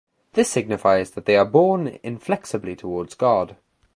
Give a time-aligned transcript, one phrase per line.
[0.33, 3.55] This signifies that they are borne inflexibly towards God.